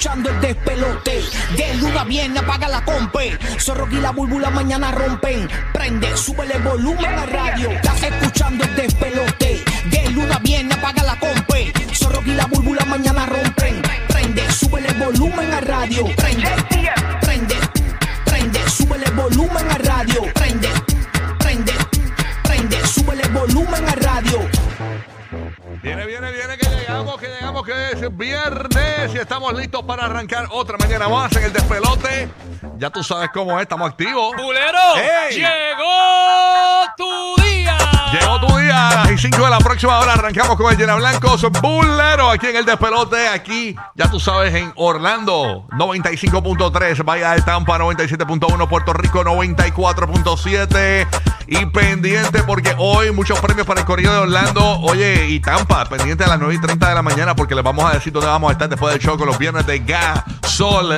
escuchando 0.00 0.30
el 0.30 0.40
despelote. 0.40 1.22
De 1.58 1.74
luna 1.74 2.04
viene, 2.04 2.38
apaga 2.38 2.68
la 2.68 2.82
compe. 2.82 3.38
Zorro 3.58 3.86
y 3.90 4.00
la 4.00 4.12
búlbula 4.12 4.48
mañana 4.48 4.90
rompen. 4.92 5.46
Prende, 5.74 6.16
súbele 6.16 6.58
volumen 6.60 7.04
a 7.04 7.26
radio. 7.26 7.70
Estás 7.70 8.02
escuchando 8.04 8.64
el 8.64 8.76
despelote. 8.76 9.62
De 9.90 10.10
luna 10.12 10.38
viene, 10.42 10.72
apaga 10.72 11.02
la 11.02 11.18
compe. 11.18 11.70
Zorro 11.92 12.22
y 12.24 12.30
la 12.30 12.46
búlbula 12.46 12.82
mañana 12.86 13.26
rompen. 13.26 13.82
Prende, 14.08 14.50
súbele 14.50 14.90
volumen 14.94 15.52
a 15.52 15.60
radio. 15.60 16.06
Prende, 16.16 16.48
prende, 17.20 17.56
prende, 18.24 18.70
súbele 18.70 19.10
volumen 19.10 19.70
a 19.70 19.78
radio. 19.78 20.22
Prende, 20.32 20.68
prende, 21.38 21.72
prende, 22.42 22.86
súbele 22.86 23.28
volumen 23.28 23.84
a 23.86 23.94
radio. 23.96 24.48
Viene, 25.82 26.06
viene, 26.06 26.32
viene, 26.32 26.79
que 27.62 27.90
es 27.92 28.16
viernes 28.16 29.14
y 29.14 29.18
estamos 29.18 29.52
listos 29.54 29.82
para 29.82 30.06
arrancar 30.06 30.46
otra 30.50 30.78
mañana 30.78 31.08
más 31.08 31.34
en 31.36 31.44
el 31.44 31.52
despelote. 31.52 32.28
Ya 32.78 32.90
tú 32.90 33.02
sabes 33.02 33.30
cómo 33.32 33.56
es, 33.58 33.62
estamos 33.62 33.90
activos. 33.90 34.34
¡Bulero! 34.36 34.78
¡Ey! 34.96 35.36
¡Llegó 35.36 36.86
tu 36.96 37.42
día! 37.42 37.76
Llegó 38.12 38.40
tu 38.40 38.56
día 38.58 38.88
a 38.88 39.06
las 39.06 39.20
5 39.20 39.36
de 39.36 39.50
la 39.50 39.58
próxima 39.58 39.98
hora. 39.98 40.14
Arrancamos 40.14 40.56
con 40.56 40.72
el 40.72 40.78
Llena 40.78 40.96
Blancos 40.96 41.42
Bulero 41.60 42.30
aquí 42.30 42.46
en 42.48 42.56
el 42.56 42.64
despelote. 42.64 43.28
Aquí, 43.28 43.76
ya 43.94 44.10
tú 44.10 44.18
sabes, 44.18 44.54
en 44.54 44.72
Orlando 44.76 45.66
95.3, 45.70 47.04
Bahía 47.04 47.32
de 47.32 47.42
Tampa 47.42 47.78
97.1, 47.78 48.68
Puerto 48.68 48.92
Rico 48.92 49.22
94.7. 49.22 51.06
Y 51.52 51.66
pendiente 51.66 52.44
porque 52.44 52.76
hoy 52.78 53.10
muchos 53.10 53.40
premios 53.40 53.66
para 53.66 53.80
el 53.80 53.86
corrido 53.86 54.12
de 54.12 54.20
Orlando. 54.20 54.78
Oye, 54.82 55.26
y 55.30 55.40
Tampa, 55.40 55.84
pendiente 55.84 56.22
a 56.22 56.28
las 56.28 56.38
9 56.38 56.54
y 56.54 56.60
30 56.60 56.88
de 56.88 56.94
la 56.94 57.02
mañana 57.02 57.34
porque 57.34 57.56
les 57.56 57.64
vamos 57.64 57.84
a 57.84 57.94
decir 57.94 58.12
dónde 58.12 58.28
vamos 58.28 58.50
a 58.50 58.52
estar 58.52 58.68
después 58.68 58.92
del 58.92 59.02
show 59.02 59.18
con 59.18 59.26
los 59.26 59.36
viernes 59.36 59.66
de 59.66 59.80
gasolina. 59.80 60.92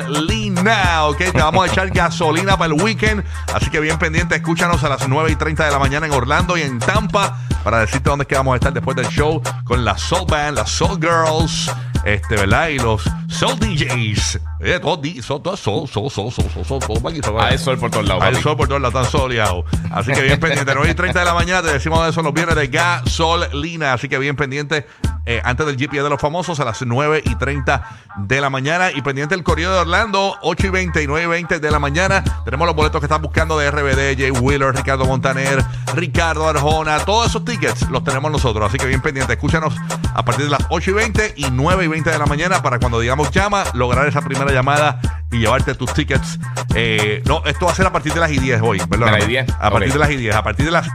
Ok, 1.06 1.16
te 1.16 1.40
vamos 1.40 1.66
a 1.66 1.72
echar 1.72 1.88
gasolina 1.88 2.58
para 2.58 2.74
el 2.74 2.82
weekend. 2.82 3.24
Así 3.54 3.70
que 3.70 3.80
bien 3.80 3.98
pendiente, 3.98 4.34
escúchanos 4.34 4.84
a 4.84 4.90
las 4.90 5.08
9 5.08 5.32
y 5.32 5.36
30 5.36 5.64
de 5.64 5.70
la 5.70 5.78
mañana 5.78 6.04
en 6.04 6.12
Orlando 6.12 6.58
y 6.58 6.60
en 6.60 6.78
Tampa 6.78 7.38
para 7.64 7.78
decirte 7.78 8.10
dónde 8.10 8.24
es 8.24 8.28
que 8.28 8.34
vamos 8.34 8.52
a 8.52 8.56
estar 8.56 8.74
después 8.74 8.94
del 8.94 9.08
show 9.08 9.40
con 9.64 9.86
la 9.86 9.96
Soul 9.96 10.26
Band, 10.28 10.58
las 10.58 10.70
Soul 10.70 10.98
Girls, 11.00 11.70
este, 12.04 12.34
¿verdad? 12.36 12.68
Y 12.68 12.78
los 12.78 13.04
Soul 13.32 13.58
DJs. 13.58 14.40
Eh, 14.60 14.78
todos 14.80 15.00
son 15.24 15.42
todos 15.42 15.58
sol, 15.58 15.88
sol, 15.88 16.10
sol, 16.10 16.30
sol, 16.30 16.44
sol, 16.52 16.64
sol, 16.64 16.78
todo 16.80 17.00
sol, 17.00 17.40
Hay 17.40 17.58
sol 17.58 17.78
por 17.78 17.90
todos 17.90 18.06
lados. 18.06 18.22
Hay 18.22 18.34
sol 18.36 18.56
por 18.56 18.68
todos 18.68 18.80
lados, 18.80 19.02
tan 19.02 19.10
soleado. 19.10 19.64
Así 19.90 20.12
que 20.12 20.20
bien 20.20 20.38
pendiente. 20.38 20.72
9 20.72 20.90
y 20.90 20.94
30 20.94 21.18
de 21.18 21.24
la 21.24 21.34
mañana 21.34 21.62
te 21.62 21.72
decimos 21.72 22.06
eso 22.06 22.22
los 22.22 22.34
viernes 22.34 22.56
de 22.56 22.68
gasolina. 22.68 23.94
Así 23.94 24.08
que 24.08 24.18
bien 24.18 24.36
pendiente. 24.36 24.86
Eh, 25.24 25.40
antes 25.44 25.64
del 25.66 25.76
GPS 25.76 26.02
de 26.02 26.10
los 26.10 26.20
famosos 26.20 26.58
a 26.58 26.64
las 26.64 26.82
9 26.82 27.22
y 27.24 27.34
30 27.36 27.82
de 28.18 28.40
la 28.40 28.50
mañana. 28.50 28.90
Y 28.92 29.02
pendiente 29.02 29.34
el 29.34 29.42
Correo 29.42 29.72
de 29.72 29.78
Orlando, 29.78 30.36
8 30.42 30.66
y 30.66 30.70
20 30.70 31.02
y 31.02 31.06
9 31.06 31.24
y 31.24 31.28
20 31.28 31.60
de 31.60 31.70
la 31.70 31.78
mañana. 31.78 32.22
Tenemos 32.44 32.66
los 32.66 32.76
boletos 32.76 33.00
que 33.00 33.06
están 33.06 33.22
buscando 33.22 33.58
de 33.58 33.70
RBD, 33.70 34.18
Jay 34.18 34.30
Wheeler, 34.30 34.74
Ricardo 34.74 35.06
Montaner, 35.06 35.64
Ricardo 35.94 36.48
Arjona. 36.48 36.98
Todos 37.00 37.28
esos 37.28 37.44
tickets 37.44 37.88
los 37.88 38.04
tenemos 38.04 38.30
nosotros. 38.30 38.68
Así 38.68 38.78
que 38.78 38.86
bien 38.86 39.00
pendiente. 39.00 39.32
Escúchanos 39.32 39.74
a 40.14 40.24
partir 40.24 40.44
de 40.44 40.50
las 40.50 40.66
8 40.70 40.90
y 40.90 40.94
20 40.94 41.34
y 41.36 41.46
9 41.50 41.84
y 41.84 41.88
20 41.88 42.10
de 42.10 42.18
la 42.18 42.26
mañana 42.26 42.62
para 42.62 42.78
cuando 42.78 43.00
digamos 43.00 43.21
llama, 43.30 43.64
lograr 43.74 44.06
esa 44.06 44.20
primera 44.22 44.50
llamada 44.52 45.00
y 45.30 45.38
llevarte 45.38 45.74
tus 45.74 45.92
tickets. 45.94 46.38
Eh, 46.74 47.22
no, 47.26 47.42
esto 47.44 47.66
va 47.66 47.72
a 47.72 47.74
ser 47.74 47.86
a 47.86 47.92
partir 47.92 48.12
de 48.12 48.20
las 48.20 48.30
y 48.30 48.38
10 48.38 48.60
hoy, 48.62 48.80
y 49.22 49.26
10, 49.26 49.46
A 49.60 49.70
partir 49.70 49.88
ok. 49.88 49.92
de 49.94 49.98
las 49.98 50.10
y 50.10 50.16
10. 50.16 50.34
A 50.34 50.42
partir 50.42 50.66
de 50.66 50.72
las 50.72 50.88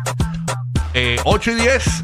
eh, 0.94 1.20
8 1.24 1.52
y 1.52 1.56
10 1.56 2.04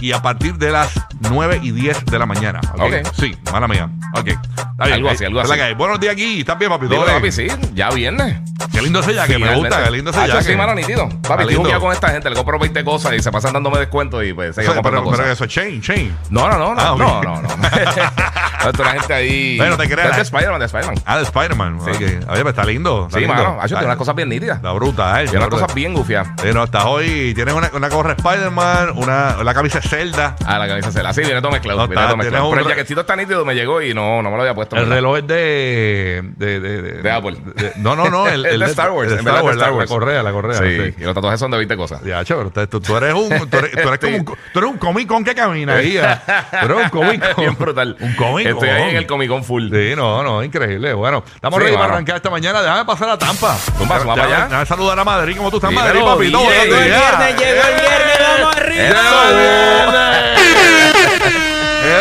y 0.00 0.12
a 0.12 0.22
partir 0.22 0.54
de 0.56 0.70
las 0.70 0.92
9 1.20 1.60
y 1.62 1.70
10 1.72 2.04
de 2.06 2.18
la 2.18 2.26
mañana. 2.26 2.60
¿ok? 2.74 2.80
Ok. 2.82 3.12
Sí, 3.18 3.36
mala 3.52 3.68
mía. 3.68 3.88
Ok. 4.14 4.28
Está 4.28 4.84
bien. 4.84 4.94
Algo 4.94 5.10
así, 5.10 5.24
Eh, 5.24 5.26
algo 5.26 5.42
es 5.42 5.48
la 5.48 5.54
así. 5.54 5.64
que. 5.64 5.74
Buenos 5.74 6.00
días 6.00 6.12
aquí. 6.14 6.40
¿Estás 6.40 6.58
bien, 6.58 6.70
papi? 6.70 6.86
¿Todo 6.86 6.94
Dímelo, 7.04 7.06
bien? 7.20 7.22
papi, 7.22 7.32
sí, 7.32 7.70
ya 7.74 7.90
viernes. 7.90 8.36
Qué 8.72 8.82
lindo 8.82 9.00
ese 9.00 9.14
jaque. 9.14 9.38
Me 9.38 9.54
gusta. 9.54 9.84
Qué 9.84 9.90
lindo 9.90 10.10
ese 10.10 10.20
Ah, 10.20 10.26
jaque. 10.28 10.44
sí, 10.44 10.56
mano, 10.56 10.74
nítido. 10.74 11.08
Papi, 11.08 11.22
estoy 11.42 11.46
lindo. 11.46 11.60
jugueado 11.60 11.80
con 11.80 11.92
esta 11.92 12.08
gente, 12.10 12.30
le 12.30 12.36
compro 12.36 12.58
20 12.58 12.84
cosas 12.84 13.12
y 13.14 13.20
se 13.20 13.30
pasan 13.30 13.52
dándome 13.52 13.78
descuento 13.78 14.22
y 14.22 14.32
pues 14.32 14.54
seguimos 14.54 14.78
pero, 14.82 14.90
pero 15.02 15.04
cosas. 15.04 15.26
eso, 15.28 15.46
chain, 15.46 15.80
chain. 15.82 16.14
No, 16.30 16.48
no, 16.48 16.58
no, 16.58 16.74
no, 16.74 16.80
Ah, 16.80 16.94
no, 16.96 17.22
no, 17.22 17.42
no. 17.42 17.56
no, 17.56 18.70
esto 18.70 18.84
la 18.84 18.90
gente 18.92 19.12
ahí. 19.14 19.56
Bueno, 19.58 19.76
te 19.76 19.88
creas. 19.88 20.10
Es 20.10 20.16
de 20.16 20.22
Spider-Man, 20.22 20.60
de 20.60 20.66
Spider-Man. 20.66 20.94
Ah, 21.06 21.16
de 21.18 21.22
Spider-Man. 21.24 21.78
Sí. 21.84 21.90
Ok. 21.90 22.00
Oye, 22.00 22.20
pero 22.28 22.48
está 22.50 22.64
lindo. 22.64 23.06
está 23.06 23.18
Sí, 23.18 23.20
lindo. 23.26 23.34
mano, 23.34 23.58
ha 23.60 23.64
hecho 23.66 23.74
Está- 23.74 23.86
unas 23.86 23.96
cosas 23.96 24.14
bien 24.14 24.28
nítidas. 24.28 24.56
Está 24.56 24.72
brutal. 24.72 25.24
Tiene 25.24 25.38
unas 25.44 25.48
cosas 25.50 25.74
bien 25.74 25.94
gufiadas. 25.94 26.28
No, 26.54 26.64
estás 26.64 26.84
hoy. 26.86 27.32
Tienes 27.34 27.54
una, 27.54 27.70
una 27.74 27.88
gorra 27.88 28.12
Spider-Man, 28.12 28.92
una, 28.96 29.42
la 29.42 29.54
camisa 29.54 29.80
Zelda. 29.90 30.36
Ah, 30.46 30.58
la 30.58 30.68
camisa 30.68 30.92
se 30.92 31.02
la. 31.02 31.12
Sí, 31.12 31.20
viene 31.22 31.40
todo 31.40 31.50
mezclado. 31.52 31.80
No, 31.80 31.88
viene 31.88 32.00
está- 32.00 32.08
todo 32.10 32.16
mezclado. 32.16 32.48
Pero 32.50 32.60
el 32.62 32.66
re- 32.66 32.70
jaquecito 32.74 33.00
está 33.00 33.16
nítido, 33.16 33.44
me 33.44 33.54
llegó 33.54 33.82
y 33.82 33.92
no, 33.92 34.22
no 34.22 34.30
me 34.30 34.36
lo 34.36 34.42
había 34.42 34.54
puesto. 34.54 34.76
El 34.76 34.88
reloj 34.88 35.18
es 35.18 35.26
de. 35.26 36.22
De, 36.36 36.60
de, 36.60 36.82
De 37.02 37.10
Apple. 37.10 37.36
de- 37.56 37.72
no, 37.76 37.96
no, 37.96 38.08
no. 38.08 38.26
El, 38.30 38.42
de 38.42 38.64
Star 38.66 38.90
Wars, 38.92 39.10
en 39.10 39.16
de 39.16 39.20
Star 39.22 39.34
la- 39.34 39.42
Wars. 39.42 39.56
La 39.58 39.86
correa, 39.86 40.22
la 40.22 40.30
correa. 40.32 40.58
Sí, 40.58 40.94
y 40.98 41.02
los 41.04 41.14
tatuajes 41.14 41.40
son 41.40 41.50
de 41.50 41.56
20 41.58 41.76
cosas. 41.76 42.02
Ya, 42.04 42.20
usted- 42.20 42.68
tú, 42.68 42.80
tú 42.80 42.96
eres 42.96 43.12
un, 43.14 43.28
tú 43.50 43.58
eres, 43.58 43.72
tú 43.72 43.88
eres 43.88 43.98
como 43.98 44.16
un, 44.16 44.24
tú 44.24 44.58
eres 44.58 44.70
un 44.70 44.78
Comic 44.78 45.08
Con 45.08 45.24
que 45.24 45.34
camina 45.34 45.74
ahí. 45.74 45.98
ah. 45.98 46.22
Tú 46.50 46.66
eres 46.66 46.76
un 46.84 46.88
Comic 46.90 47.34
Con. 47.34 47.44
Bien 47.44 47.56
brutal. 47.58 47.96
Un 48.00 48.14
Comic 48.14 48.46
Con. 48.52 48.64
Estoy 48.64 48.68
ahí 48.68 48.90
en 48.90 48.96
el 48.96 49.06
Comic 49.06 49.28
Con 49.28 49.42
full. 49.44 49.70
Sí, 49.72 49.92
no, 49.96 50.22
no, 50.22 50.42
increíble. 50.44 50.92
Bueno, 50.94 51.24
estamos 51.34 51.58
Sí, 51.58 51.64
ready 51.64 51.76
para 51.76 51.92
arrancar 51.94 52.16
esta 52.16 52.30
mañana. 52.30 52.62
Déjame 52.62 52.84
pasar 52.84 53.08
a 53.10 53.18
Tampa. 53.18 53.56
Para 53.88 54.24
allá. 54.24 54.44
Déjame 54.46 54.66
saludar 54.66 54.98
a 54.98 55.04
Madrid. 55.04 55.36
¿Cómo 55.36 55.50
tú 55.50 55.56
estás, 55.56 55.70
Dímelo, 55.70 56.06
Madrid, 56.06 56.32
papi? 56.32 56.32
Todo 56.32 56.42
DJ. 56.42 56.64
bien, 56.64 56.70
Llegó 56.70 56.78
el 56.78 56.84
viernes, 56.84 57.36
llegó 57.40 57.62
el 57.62 57.74
viernes, 57.74 58.18
vamos 58.38 58.56
arriba. 58.56 59.79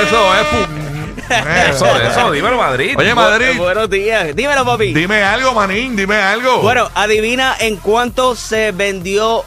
Eso 0.02 0.36
es. 0.36 0.48
Eso, 1.70 1.86
eso, 2.02 2.32
dímelo, 2.32 2.58
Madrid. 2.58 2.96
Oye, 2.98 3.14
Madrid, 3.14 3.58
Buenos 3.58 3.90
días. 3.90 4.36
Dímelo, 4.36 4.66
papi. 4.66 4.94
dime 4.94 5.24
algo, 5.24 5.54
manín, 5.54 5.96
dime 5.96 6.16
algo. 6.16 6.62
Bueno, 6.62 6.90
adivina 6.96 7.56
en 7.60 7.76
cuánto 7.78 8.36
se 8.36 8.72
vendió, 8.72 9.44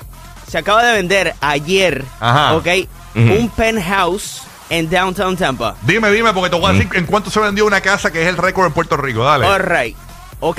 se 0.48 0.58
acaba 0.58 0.84
de 0.84 0.92
vender 0.92 1.34
ayer, 1.40 2.04
Ajá. 2.20 2.54
¿ok? 2.54 2.66
Un 3.14 3.50
penthouse 3.50 4.42
en 4.70 4.88
Downtown 4.88 5.36
Tampa. 5.36 5.74
Dime, 5.82 6.10
dime, 6.10 6.32
porque 6.32 6.50
te 6.50 6.56
voy 6.56 6.70
a 6.70 6.72
decir 6.72 6.88
en 6.94 7.04
cuánto 7.06 7.30
se 7.30 7.40
vendió 7.40 7.66
una 7.66 7.80
casa 7.80 8.10
que 8.12 8.22
es 8.22 8.28
el 8.28 8.36
récord 8.36 8.66
en 8.66 8.72
Puerto 8.72 8.96
Rico. 8.96 9.24
Dale. 9.24 9.44
All 9.46 9.58
right. 9.60 9.96
Ok. 10.40 10.58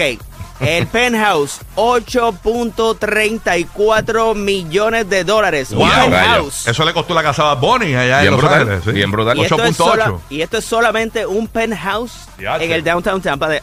El 0.65 0.87
penthouse, 0.87 1.59
8.34 1.75 4.35
millones 4.35 5.09
de 5.09 5.23
dólares. 5.23 5.73
Wow. 5.73 5.87
penthouse. 5.89 6.67
Eso 6.67 6.83
le 6.85 6.93
costó 6.93 7.13
la 7.13 7.23
casa 7.23 7.51
a 7.51 7.55
Bunny 7.55 7.95
allá 7.95 8.21
Bien 8.21 8.25
en 8.25 8.31
Los 8.31 8.41
brutal, 8.41 8.59
Ángeles. 8.61 8.83
sí. 8.85 8.91
bien 8.91 9.11
brutal. 9.11 9.37
Y 9.37 9.41
esto, 9.43 9.63
es 9.63 9.79
8.8. 9.79 9.91
sola- 9.91 10.13
y 10.29 10.41
esto 10.41 10.57
es 10.57 10.65
solamente 10.65 11.25
un 11.25 11.47
penthouse 11.47 12.11
Ya, 12.39 12.57
en 12.57 12.71
el 12.71 12.83
Downtown 12.83 13.21
Tampa 13.21 13.47
de 13.49 13.61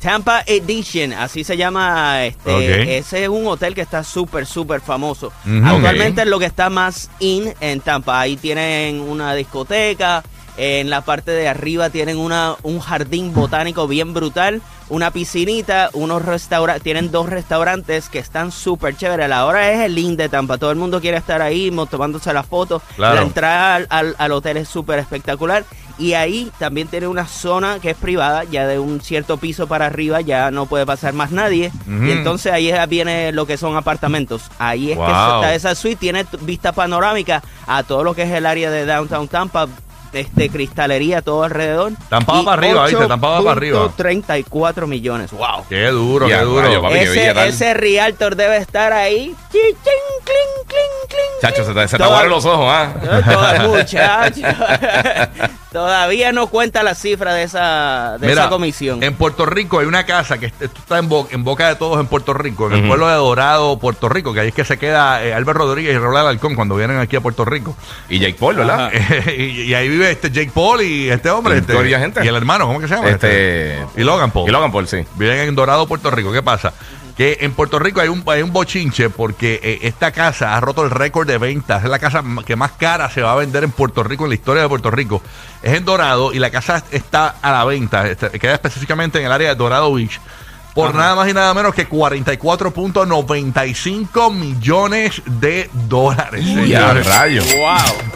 Tampa 0.00 0.42
Edition, 0.46 1.12
así 1.14 1.42
se 1.42 1.56
llama 1.56 2.26
este. 2.26 2.98
Ese 2.98 3.24
es 3.24 3.28
un 3.28 3.46
hotel 3.48 3.74
que 3.74 3.80
está 3.80 4.04
súper, 4.04 4.46
súper 4.46 4.80
famoso. 4.80 5.32
Actualmente 5.64 6.22
es 6.22 6.28
lo 6.28 6.38
que 6.38 6.44
está 6.44 6.70
más 6.70 7.10
in 7.18 7.52
en 7.60 7.80
Tampa. 7.80 8.20
Ahí 8.20 8.36
tienen 8.36 9.00
una 9.00 9.34
discoteca. 9.34 10.22
En 10.58 10.88
la 10.88 11.02
parte 11.02 11.30
de 11.32 11.48
arriba 11.48 11.90
tienen 11.90 12.16
una, 12.16 12.56
un 12.62 12.80
jardín 12.80 13.34
botánico 13.34 13.86
bien 13.86 14.14
brutal, 14.14 14.62
una 14.88 15.10
piscinita, 15.10 15.90
unos 15.92 16.24
restaurantes, 16.24 16.82
tienen 16.82 17.10
dos 17.10 17.28
restaurantes 17.28 18.08
que 18.08 18.18
están 18.18 18.52
súper 18.52 18.96
chéveres. 18.96 19.28
La 19.28 19.44
hora 19.46 19.70
es 19.72 19.80
el 19.80 20.16
de 20.16 20.28
Tampa, 20.28 20.56
todo 20.58 20.70
el 20.70 20.76
mundo 20.76 21.00
quiere 21.00 21.16
estar 21.18 21.42
ahí 21.42 21.70
tomándose 21.90 22.32
las 22.32 22.46
fotos. 22.46 22.82
Claro. 22.96 23.16
La 23.16 23.22
entrada 23.22 23.74
al, 23.74 23.86
al- 23.90 24.14
al 24.18 24.32
hotel 24.32 24.56
es 24.58 24.68
súper 24.68 24.98
espectacular. 24.98 25.64
Y 25.98 26.12
ahí 26.12 26.50
también 26.58 26.88
tiene 26.88 27.06
una 27.06 27.26
zona 27.26 27.78
que 27.80 27.88
es 27.90 27.96
privada, 27.96 28.44
ya 28.44 28.66
de 28.66 28.78
un 28.78 29.00
cierto 29.00 29.38
piso 29.38 29.66
para 29.66 29.86
arriba 29.86 30.20
ya 30.20 30.50
no 30.50 30.66
puede 30.66 30.84
pasar 30.84 31.14
más 31.14 31.30
nadie. 31.32 31.72
Y 31.86 32.10
entonces 32.10 32.52
ahí 32.52 32.70
viene 32.86 33.32
lo 33.32 33.46
que 33.46 33.56
son 33.56 33.76
apartamentos. 33.78 34.42
Ahí 34.58 34.92
es 34.92 34.98
que 34.98 35.04
está 35.40 35.54
esa 35.54 35.74
suite, 35.74 35.96
tiene 35.96 36.26
vista 36.42 36.72
panorámica 36.72 37.42
a 37.66 37.82
todo 37.82 38.04
lo 38.04 38.14
que 38.14 38.24
es 38.24 38.30
el 38.30 38.44
área 38.44 38.70
de 38.70 38.84
Downtown 38.84 39.26
Tampa, 39.28 39.68
este 40.12 40.48
cristalería 40.48 41.22
todo 41.22 41.42
alrededor. 41.44 41.92
Tampa 42.08 42.34
va 42.34 42.40
Y 42.40 42.44
para 42.44 42.62
arriba, 42.62 42.86
¿viste? 42.86 43.06
Tampa 43.06 43.28
va 43.28 43.38
para 43.38 43.50
arriba. 43.52 43.92
34 43.96 44.86
millones. 44.86 45.30
Wow. 45.32 45.64
Qué 45.68 45.86
duro, 45.88 46.28
Ya, 46.28 46.38
qué 46.40 46.44
duro. 46.44 46.62
rayo, 46.62 46.82
papi. 46.82 46.94
qué 46.94 47.46
Ese, 47.48 47.74
realtor 47.74 48.36
debe 48.36 48.56
estar 48.58 48.92
ahí. 48.92 49.34
Chi, 49.52 49.58
chin, 49.58 49.74
Chacho, 51.40 51.64
se 51.64 51.74
te, 51.74 51.82
se 51.88 51.96
te 51.96 51.96
Toda- 51.98 52.06
aguaron 52.08 52.30
los 52.30 52.44
ojos, 52.46 52.66
¿ah? 52.68 52.92
Eh, 53.02 53.68
muchacho. 53.68 54.40
Todavía 55.72 56.32
no 56.32 56.46
cuenta 56.46 56.82
la 56.82 56.94
cifra 56.94 57.34
de 57.34 57.42
esa, 57.42 58.16
de 58.18 58.28
Mira, 58.28 58.42
esa 58.42 58.48
comisión. 58.50 59.02
En 59.02 59.14
Puerto 59.14 59.44
Rico 59.44 59.78
hay 59.80 59.86
una 59.86 60.06
casa 60.06 60.38
que 60.38 60.46
está 60.46 60.98
en, 60.98 61.08
bo- 61.10 61.28
en 61.30 61.44
boca 61.44 61.68
de 61.68 61.76
todos 61.76 62.00
en 62.00 62.06
Puerto 62.06 62.32
Rico, 62.32 62.68
en 62.68 62.78
el 62.78 62.88
pueblo 62.88 63.06
de 63.08 63.14
Dorado, 63.14 63.78
Puerto 63.78 64.08
Rico, 64.08 64.32
que 64.32 64.40
ahí 64.40 64.48
es 64.48 64.54
que 64.54 64.64
se 64.64 64.78
queda 64.78 65.22
eh, 65.22 65.34
Albert 65.34 65.58
Rodríguez 65.58 65.94
y 65.94 65.98
Raúl 65.98 66.16
Alarcón 66.16 66.54
cuando 66.54 66.76
vienen 66.76 66.98
aquí 66.98 67.16
a 67.16 67.20
Puerto 67.20 67.44
Rico. 67.44 67.76
Y 68.08 68.18
Jake 68.20 68.36
Paul, 68.40 68.56
¿verdad? 68.56 68.90
y, 69.36 69.42
y 69.64 69.74
ahí 69.74 69.88
vive 69.90 70.10
este 70.10 70.30
Jake 70.30 70.50
Paul 70.54 70.80
y 70.80 71.10
este 71.10 71.28
hombre. 71.28 71.56
Y 71.56 71.58
este. 71.58 72.24
Y 72.24 72.28
el 72.28 72.36
hermano, 72.36 72.66
¿cómo 72.66 72.80
que 72.80 72.88
se 72.88 72.94
llama? 72.94 73.10
Este- 73.10 73.84
y 73.96 74.02
Logan 74.02 74.30
Paul. 74.30 74.48
Y 74.48 74.52
Logan 74.52 74.72
Paul, 74.72 74.88
sí. 74.88 75.04
Viven 75.16 75.40
en 75.40 75.54
Dorado, 75.54 75.86
Puerto 75.86 76.10
Rico. 76.10 76.32
¿Qué 76.32 76.42
pasa? 76.42 76.72
Que 77.16 77.38
en 77.40 77.52
Puerto 77.52 77.78
Rico 77.78 78.00
hay 78.00 78.08
un, 78.08 78.22
hay 78.26 78.42
un 78.42 78.52
bochinche 78.52 79.08
porque 79.08 79.58
eh, 79.62 79.78
esta 79.82 80.10
casa 80.12 80.54
ha 80.54 80.60
roto 80.60 80.84
el 80.84 80.90
récord 80.90 81.26
de 81.26 81.38
ventas. 81.38 81.82
Es 81.82 81.88
la 81.90 81.98
casa 81.98 82.22
que 82.44 82.56
más 82.56 82.72
cara 82.72 83.08
se 83.10 83.22
va 83.22 83.32
a 83.32 83.36
vender 83.36 83.64
en 83.64 83.70
Puerto 83.70 84.02
Rico, 84.02 84.24
en 84.24 84.30
la 84.30 84.34
historia 84.34 84.62
de 84.62 84.68
Puerto 84.68 84.90
Rico. 84.90 85.22
Es 85.62 85.72
en 85.74 85.86
Dorado 85.86 86.34
y 86.34 86.38
la 86.38 86.50
casa 86.50 86.84
está 86.90 87.36
a 87.40 87.52
la 87.52 87.64
venta. 87.64 88.06
Este, 88.06 88.28
queda 88.38 88.52
específicamente 88.54 89.18
en 89.18 89.24
el 89.26 89.32
área 89.32 89.48
de 89.48 89.54
Dorado 89.54 89.94
Beach. 89.94 90.20
Por 90.74 90.94
nada 90.94 91.14
más 91.14 91.26
y 91.26 91.32
nada 91.32 91.54
menos 91.54 91.74
que 91.74 91.88
44.95 91.88 94.34
millones 94.34 95.22
de 95.24 95.70
dólares. 95.88 96.44
Señores. 96.44 97.06
rayos. 97.06 97.46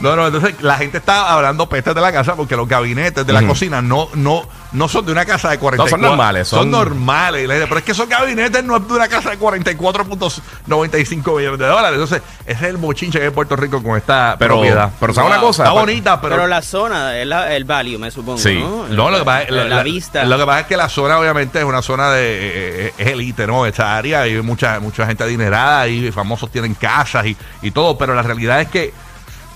No, 0.03 0.15
no, 0.15 0.27
entonces 0.27 0.61
la 0.61 0.77
gente 0.77 0.99
está 0.99 1.33
hablando 1.33 1.71
pestes 1.71 1.95
de 1.95 2.03
la 2.03 2.13
casa 2.13 2.37
porque 2.37 2.57
los 2.57 2.69
gabinetes 2.69 3.27
de 3.27 3.33
la 3.33 3.47
cocina 3.47 3.81
no, 3.81 4.11
no, 4.13 4.47
no 4.73 4.89
son 4.89 5.05
de 5.07 5.13
una 5.13 5.25
casa 5.25 5.51
de 5.51 5.59
44. 5.59 5.85
No, 5.85 5.89
son 5.91 6.01
normales, 6.17 6.49
Son, 6.49 6.61
son- 6.61 6.71
normales. 6.71 7.49
Pero 7.49 7.79
es 7.79 7.85
que 7.85 7.93
esos 7.93 8.09
gabinetes 8.09 8.63
no 8.65 8.77
es 8.77 8.87
de 8.89 8.95
una 8.95 9.09
casa 9.09 9.31
de 9.31 9.39
44.95 9.39 11.37
millones 11.37 11.59
de 11.59 11.67
dólares. 11.67 11.93
Entonces, 12.01 12.23
ese 12.47 12.65
es 12.65 12.71
el 12.71 12.77
bochinche 12.77 13.19
que 13.19 13.25
hay 13.25 13.29
en 13.29 13.35
Puerto 13.35 13.57
Rico 13.57 13.83
con 13.83 13.97
esta 13.97 14.37
Pero, 14.39 14.55
propiedad. 14.57 14.91
pero 15.01 15.15
¿sabes 15.15 15.31
una 15.31 15.41
cosa? 15.41 15.65
Está 15.65 15.73
bonita, 15.79 16.21
pero. 16.21 16.37
Pero, 16.37 16.47
la 16.47 16.63
zona, 16.63 17.17
es 17.19 17.27
la- 17.27 17.55
el 17.55 17.65
value, 17.65 17.99
me 17.99 18.11
supongo, 18.11 18.39
Sí. 18.39 18.59
¿no? 18.59 18.87
no, 18.89 19.11
lo 19.11 19.19
que, 19.19 19.25
pasa, 19.25 19.43
es- 19.43 19.51
la, 19.51 19.65
la, 19.65 19.77
la 19.77 19.83
vista. 19.83 20.25
Lo 20.25 20.39
que 20.39 20.47
pasa 20.47 20.61
es 20.61 20.67
que 20.67 20.77
la 20.77 20.89
zona, 20.89 21.19
obviamente, 21.19 21.59
es 21.59 21.65
una 21.65 21.83
zona 21.83 22.11
de. 22.11 22.21
eh, 22.23 22.87
eh, 22.87 22.93
es 22.99 23.07
elite, 23.09 23.47
¿no? 23.47 23.67
Esta 23.67 23.97
área 23.97 24.23
hay 24.23 24.41
mucha, 24.43 24.81
mucha 24.81 25.07
gente 25.07 25.25
adinerada 25.25 25.89
y 25.89 26.11
famosos 26.13 26.51
tienen 26.51 26.75
casas 26.75 27.27
y, 27.27 27.37
y 27.63 27.71
todo, 27.71 27.97
pero 27.99 28.15
la 28.15 28.23
realidad 28.23 28.61
es 28.61 28.69
que. 28.69 28.93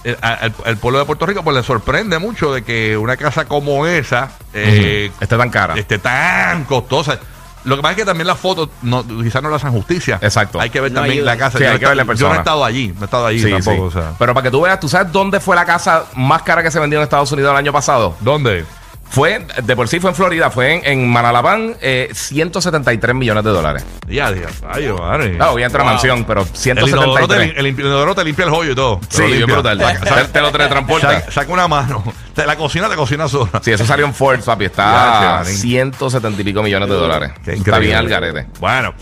El, 0.05 0.19
al- 0.21 0.55
al 0.67 0.77
pueblo 0.77 0.99
de 0.99 1.05
Puerto 1.07 1.25
Rico 1.27 1.43
pues 1.43 1.57
le 1.57 1.63
sorprende 1.63 2.19
mucho 2.19 2.53
de 2.53 2.63
que 2.63 2.97
una 2.97 3.17
casa 3.17 3.47
como 3.47 3.87
esa 3.87 4.31
eh, 4.53 5.09
Ujú. 5.13 5.25
Esté 5.25 5.37
tan 5.39 5.51
cara. 5.51 5.75
esté 5.75 5.99
tan 5.99 6.65
costosa. 6.65 7.19
Lo 7.65 7.77
que 7.77 7.81
pasa 7.83 7.93
es 7.93 7.97
que 7.97 8.05
también 8.05 8.27
las 8.27 8.39
fotos 8.39 8.69
no, 8.83 9.03
quizás 9.07 9.43
no 9.43 9.49
le 9.49 9.57
hacen 9.57 9.73
justicia. 9.73 10.19
Exacto. 10.21 10.61
Hay 10.61 10.69
que 10.69 10.83
ver 10.83 10.93
No 10.93 11.01
también 11.01 11.21
ayuda. 11.21 11.33
la 11.33 11.39
casa. 11.39 11.57
Sí, 11.57 11.65
Yo 11.65 11.71
hay 11.71 11.73
no 11.77 11.79
que 11.79 11.85
he 11.87 11.89
ver 11.89 11.97
la 11.97 12.03
estado- 12.03 12.19
Yo 12.19 12.27
no 12.29 12.35
he 12.35 12.37
persona. 12.37 12.41
estado 12.43 12.65
allí, 12.67 12.89
no 12.95 13.01
he 13.01 13.05
estado 13.07 13.27
allí 13.27 13.39
Sí, 13.43 13.51
tampoco. 13.51 13.91
sí. 13.91 13.97
o 13.99 14.03
sea. 14.03 14.13
Pero 14.19 14.35
para 14.35 14.45
que 14.45 14.51
tú 14.51 14.61
veas, 14.61 14.79
¿tú 14.79 14.89
sabes 14.91 15.11
dónde 15.11 15.41
fue 15.41 15.57
la 15.57 15.65
casa 15.65 16.05
más 16.15 16.43
cara 16.43 16.63
que 16.63 16.71
se 16.71 16.79
vendió 16.79 16.99
en 16.99 17.05
Estados 17.05 17.33
Unidos 17.33 17.51
el 17.53 17.57
año 17.57 17.73
pasado? 17.73 18.15
¿Dónde? 18.21 18.67
Fue, 19.15 19.47
de 19.63 19.77
por 19.77 19.87
sí 19.87 20.01
fue 20.01 20.11
en 20.11 20.17
Florida, 20.17 20.51
fue 20.51 20.75
en, 20.75 20.83
en 20.85 21.09
Manalabán, 21.09 21.77
eh, 21.81 22.09
173 22.13 23.15
millones 23.15 23.45
de 23.45 23.51
dólares. 23.51 23.85
Ya, 24.09 24.33
Dios, 24.33 24.51
ay, 24.69 24.89
madre. 24.93 25.37
Claro, 25.37 25.53
obviamente 25.53 25.77
una 25.81 25.85
mansión, 25.93 26.25
pero 26.25 26.41
El 26.43 26.89
inodoro, 26.89 27.29
te, 27.29 27.35
173. 27.37 27.53
el 27.57 27.67
inodoro 27.69 28.15
te 28.15 28.25
limpia 28.25 28.45
el 28.47 28.51
joyo 28.51 28.73
y 28.73 28.75
todo. 28.75 28.99
Te 28.99 29.07
Sí, 29.17 29.23
lo 29.23 29.27
bien 29.29 29.39
limpia. 29.39 29.55
brutal. 29.55 29.79
Te, 30.03 30.25
te 30.33 30.41
lo 30.41 30.51
teletransporta. 30.51 31.21
Saca, 31.21 31.31
saca 31.31 31.53
una 31.53 31.69
mano. 31.69 32.03
Te 32.35 32.47
la 32.47 32.57
cocina, 32.57 32.89
te 32.89 32.97
cocina 32.97 33.29
sola. 33.29 33.61
Sí, 33.63 33.71
eso 33.73 33.87
salió 33.87 34.05
en 34.07 34.13
Ford, 34.15 34.41
papi. 34.45 34.65
Está 34.65 35.39
a 35.41 35.43
manín. 35.45 35.57
170 35.57 36.41
y 36.41 36.45
pico 36.45 36.63
millones 36.63 36.89
de 36.89 36.95
dólares. 36.95 37.31
Qué 37.45 37.53
Está 37.53 37.57
increíble. 37.57 37.87
bien 37.87 37.97
al 37.99 38.09
garete. 38.09 38.47
Bueno, 38.61 38.93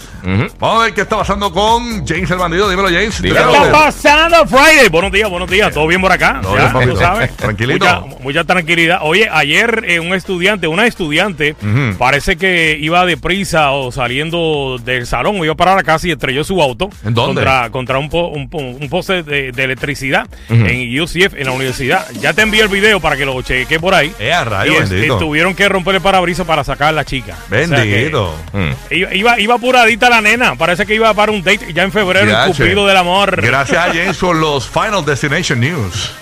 vamos 0.59 0.81
a 0.81 0.85
ver 0.85 0.95
qué 0.95 1.01
está 1.03 1.17
pasando 1.17 1.51
con 1.53 2.07
James 2.07 2.31
el 2.31 2.37
bandido. 2.39 2.69
Dímelo, 2.69 2.89
James. 2.89 3.21
¿Qué 3.21 3.29
está 3.29 3.73
pasando, 3.73 4.47
Friday? 4.47 4.89
Buenos 4.91 5.13
días, 5.13 5.31
buenos 5.31 5.49
días. 5.51 5.73
¿Todo 5.73 5.87
bien 5.87 6.01
por 6.01 6.13
acá? 6.13 6.41
Todo 6.43 6.55
Ya, 6.57 6.61
bien, 6.63 6.73
papito. 6.73 6.93
tú 6.95 7.01
sabes. 7.01 7.37
Tranquilito. 7.37 7.85
Mucha, 8.07 8.23
mucha 8.23 8.45
tranquilidad. 8.45 8.99
Oye, 9.03 9.29
ayer 9.33 9.85
eh, 9.89 10.01
un 10.01 10.13
estudiante, 10.15 10.67
una 10.67 10.87
estudiante, 10.87 11.57
parece 11.99 12.37
que 12.37 12.77
iba 12.81 13.05
deprisa 13.07 13.71
o 13.73 13.93
saliendo 13.93 14.79
del 14.85 15.07
salón 15.07 15.41
o 15.41 15.45
iba 15.45 15.55
para 15.55 15.75
la 15.75 15.83
casa 15.83 16.07
y 16.07 16.11
estrelló 16.13 16.45
su 16.45 16.61
auto. 16.63 16.91
¿En 17.05 17.15
dónde? 17.15 17.35
Contra, 17.43 17.71
contra 17.71 17.99
un, 17.99 18.11
po- 18.11 18.29
un, 18.29 18.49
po- 18.51 18.59
un 18.59 18.89
poste 18.91 19.23
de, 19.23 19.53
de 19.53 19.65
electricidad 19.65 20.27
en 20.51 21.01
UCF, 21.01 21.35
en 21.35 21.47
la 21.47 21.53
universidad. 21.53 22.07
Ya 22.21 22.33
te 22.35 22.43
envié 22.43 22.63
el 22.63 22.69
video 22.69 23.01
para 23.01 23.17
que 23.17 23.22
lo 23.25 23.41
cheque 23.43 23.79
por 23.81 23.95
ahí. 23.95 24.15
Eh, 24.19 24.33
a 24.33 24.45
rayo, 24.45 24.73
y 24.73 24.77
es- 24.77 24.91
bendito. 24.91 25.17
y 25.17 25.19
tuvieron 25.19 25.55
que 25.55 25.69
romper 25.69 25.95
el 25.97 26.01
parabrisas 26.01 26.47
para 26.47 26.65
sacar 26.65 26.89
a 26.89 26.93
la 26.93 27.05
chica. 27.05 27.37
O 27.47 27.49
sea 27.49 27.67
que- 27.67 27.67
Bendito. 27.67 28.35
Mm. 28.53 28.71
Iba, 29.15 29.39
iba, 29.41 29.55
apuradita 29.55 30.09
la 30.11 30.21
nena. 30.21 30.55
Parece 30.57 30.87
que 30.87 30.95
iba 30.95 31.13
para 31.15 31.33
un 31.33 31.43
date 31.43 31.73
ya 31.73 31.83
en 31.83 31.93
febrero, 31.93 32.31
Ya, 32.31 32.45
el 32.47 32.51
cupido 32.53 32.87
del 32.87 32.97
amor. 32.97 33.41
Gracias 33.41 33.79
a 33.79 33.89
James 33.89 34.17
por 34.19 34.37
los 34.37 34.69
Final 34.69 35.05
Destination 35.05 35.61
News. 35.61 36.13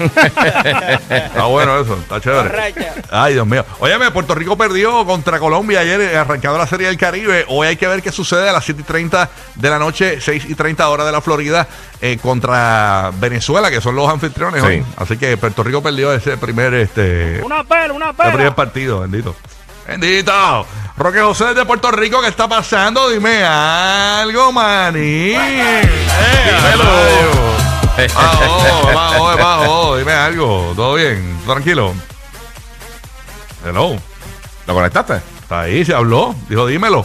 está 1.11 1.45
bueno 1.49 1.81
eso, 1.81 1.97
está 2.01 2.21
chévere. 2.21 2.75
Ay, 3.11 3.35
Dios 3.35 3.47
mío. 3.47 3.65
Óyeme, 3.79 4.11
Puerto 4.11 4.35
Rico 4.35 4.57
perdió 4.57 5.05
contra 5.05 5.39
Colombia 5.39 5.81
ayer, 5.81 6.01
eh, 6.01 6.17
arrancando 6.17 6.59
la 6.59 6.67
Serie 6.67 6.87
del 6.89 6.97
Caribe. 6.99 7.45
Hoy 7.49 7.69
hay 7.69 7.77
que 7.77 7.87
ver 7.87 8.03
qué 8.03 8.13
sucede 8.13 8.49
a 8.49 8.53
las 8.53 8.65
7 8.65 8.81
y 8.83 8.85
30 8.85 9.29
de 9.55 9.71
la 9.71 9.79
noche, 9.79 10.21
6 10.21 10.45
y 10.49 10.55
30 10.55 10.89
horas 10.89 11.07
de 11.07 11.13
la 11.13 11.21
Florida, 11.21 11.67
eh, 12.01 12.19
contra 12.21 13.11
Venezuela, 13.19 13.71
que 13.71 13.81
son 13.81 13.95
los 13.97 14.09
anfitriones 14.09 14.61
Sí. 14.63 14.67
hoy. 14.67 14.85
Así 14.97 15.17
que 15.17 15.37
Puerto 15.37 15.63
Rico 15.63 15.83
perdió 15.83 16.13
ese 16.13 16.37
primer, 16.37 16.75
este, 16.95 17.41
Una 17.45 17.65
pela, 17.65 17.93
una 17.93 18.11
el 18.11 18.15
primer 18.17 18.37
pela. 18.37 18.55
partido, 18.55 19.01
bendito. 19.01 19.35
Bendito. 19.87 20.67
Roque 20.97 21.21
José 21.21 21.55
de 21.55 21.65
Puerto 21.65 21.91
Rico, 21.91 22.21
¿qué 22.21 22.29
está 22.29 22.47
pasando? 22.49 23.09
Dime 23.09 23.43
algo, 23.45 24.53
maní. 24.53 25.33
Eh, 25.33 25.89
Dímelo. 26.47 28.11
Bajo, 28.15 28.85
bajo, 28.95 29.37
bajo. 29.37 29.97
Dime 29.97 30.13
algo. 30.13 30.73
¿Todo 30.77 30.95
bien? 30.95 31.39
¿Todo 31.45 31.55
tranquilo? 31.55 31.95
Hello. 33.65 33.97
¿Lo 34.67 34.75
conectaste? 34.75 35.15
Está 35.43 35.63
ahí, 35.63 35.85
se 35.85 35.95
habló. 35.95 36.35
Dijo, 36.49 36.67
dímelo. 36.67 37.01